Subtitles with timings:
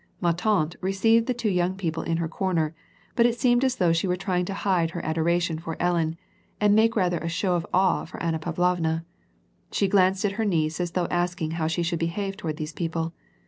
[0.19, 2.73] Ma tante received the two young people in her comer,
[3.15, 6.17] but it seemed as though she were trying to hide her adoration for Ellen,
[6.59, 9.05] and make rather a show of awe for Anna Pavlovna.
[9.71, 13.13] She glanced at her niece as though asking how she should behave toward these people.